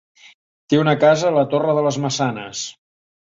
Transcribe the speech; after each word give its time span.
Té 0.73 0.79
una 0.83 0.95
casa 1.03 1.27
a 1.29 1.35
la 1.35 1.43
Torre 1.53 1.77
de 1.79 1.83
les 1.89 1.99
Maçanes. 2.07 2.63